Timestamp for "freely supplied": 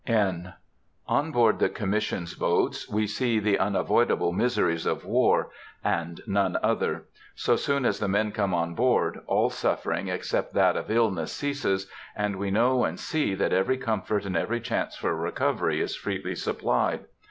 15.95-17.01